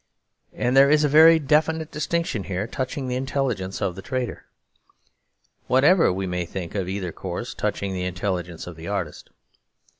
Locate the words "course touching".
7.11-7.93